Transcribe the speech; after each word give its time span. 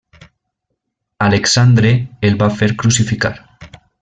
Alexandre 1.27 1.93
el 2.31 2.39
va 2.43 2.51
fer 2.63 2.75
crucificar. 2.85 3.35